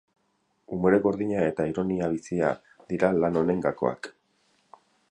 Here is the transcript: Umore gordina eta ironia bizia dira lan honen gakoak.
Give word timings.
Umore 0.77 0.99
gordina 1.03 1.43
eta 1.49 1.67
ironia 1.73 2.09
bizia 2.15 2.51
dira 2.95 3.13
lan 3.21 3.39
honen 3.45 3.63
gakoak. 3.69 4.13